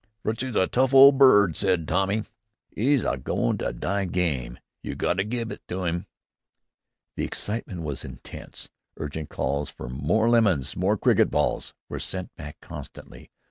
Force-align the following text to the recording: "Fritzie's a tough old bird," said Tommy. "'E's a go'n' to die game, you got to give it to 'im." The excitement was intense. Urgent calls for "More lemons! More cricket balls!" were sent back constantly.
"Fritzie's 0.23 0.55
a 0.55 0.65
tough 0.65 0.95
old 0.95 1.19
bird," 1.19 1.55
said 1.55 1.87
Tommy. 1.87 2.23
"'E's 2.75 3.05
a 3.05 3.17
go'n' 3.17 3.59
to 3.59 3.71
die 3.71 4.05
game, 4.05 4.57
you 4.81 4.95
got 4.95 5.17
to 5.17 5.23
give 5.23 5.51
it 5.51 5.61
to 5.67 5.85
'im." 5.85 6.07
The 7.17 7.23
excitement 7.23 7.83
was 7.83 8.03
intense. 8.03 8.71
Urgent 8.97 9.29
calls 9.29 9.69
for 9.69 9.89
"More 9.89 10.27
lemons! 10.27 10.75
More 10.75 10.97
cricket 10.97 11.29
balls!" 11.29 11.75
were 11.87 11.99
sent 11.99 12.33
back 12.35 12.57
constantly. 12.61 13.29